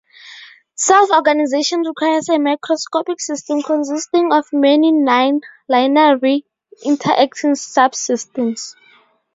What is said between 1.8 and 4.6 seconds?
requires a 'macroscopic' system, consisting of